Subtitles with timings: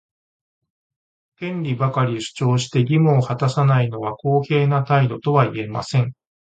[1.37, 6.13] 権利ばかり主張して、義務を果たさないのは公平な態度とは言えません。